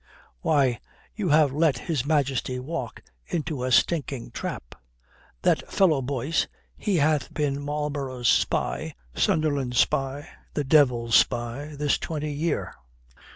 "'Why, 0.39 0.79
you 1.15 1.29
have 1.29 1.53
let 1.53 1.77
His 1.77 2.07
Majesty 2.07 2.57
walk 2.57 3.03
into 3.27 3.63
a 3.63 3.71
stinking 3.71 4.31
trap. 4.31 4.73
That 5.43 5.71
fellow 5.71 6.01
Boyce, 6.01 6.47
he 6.75 6.95
hath 6.95 7.31
been 7.31 7.61
Marlborough's 7.61 8.27
spy, 8.27 8.95
Sunderland's 9.13 9.77
spy, 9.79 10.27
the 10.55 10.63
devil's 10.63 11.13
spy 11.13 11.75
this 11.77 11.99
twenty 11.99 12.31
year.' 12.31 12.73